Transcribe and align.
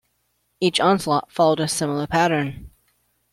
Each 0.59 0.79
onslaught 0.79 1.31
followed 1.31 1.59
a 1.59 1.67
similar 1.67 2.07
pattern. 2.07 2.71